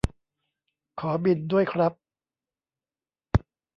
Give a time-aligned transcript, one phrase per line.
[0.99, 1.93] ขอบิลด้วยครับ